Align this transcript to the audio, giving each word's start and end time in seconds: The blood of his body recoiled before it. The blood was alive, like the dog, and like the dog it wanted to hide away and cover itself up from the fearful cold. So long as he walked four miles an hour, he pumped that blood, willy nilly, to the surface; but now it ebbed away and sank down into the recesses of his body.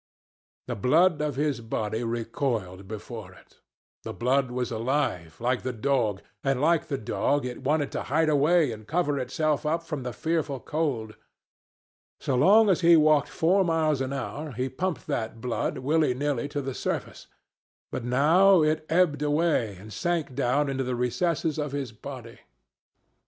The 0.65 0.75
blood 0.75 1.21
of 1.21 1.35
his 1.35 1.61
body 1.61 2.03
recoiled 2.03 2.87
before 2.87 3.33
it. 3.33 3.59
The 4.01 4.15
blood 4.15 4.49
was 4.49 4.71
alive, 4.71 5.39
like 5.39 5.61
the 5.61 5.71
dog, 5.71 6.23
and 6.43 6.59
like 6.59 6.87
the 6.87 6.97
dog 6.97 7.45
it 7.45 7.61
wanted 7.63 7.91
to 7.91 8.01
hide 8.09 8.27
away 8.27 8.71
and 8.71 8.87
cover 8.87 9.19
itself 9.19 9.63
up 9.63 9.83
from 9.83 10.01
the 10.01 10.11
fearful 10.11 10.59
cold. 10.59 11.17
So 12.19 12.33
long 12.33 12.67
as 12.67 12.81
he 12.81 12.97
walked 12.97 13.29
four 13.29 13.63
miles 13.63 14.01
an 14.01 14.11
hour, 14.11 14.53
he 14.53 14.69
pumped 14.69 15.05
that 15.05 15.39
blood, 15.39 15.77
willy 15.77 16.15
nilly, 16.15 16.47
to 16.49 16.63
the 16.63 16.73
surface; 16.73 17.27
but 17.91 18.03
now 18.03 18.63
it 18.63 18.87
ebbed 18.89 19.21
away 19.21 19.75
and 19.75 19.93
sank 19.93 20.33
down 20.33 20.67
into 20.67 20.83
the 20.83 20.95
recesses 20.95 21.59
of 21.59 21.73
his 21.73 21.91
body. 21.91 22.39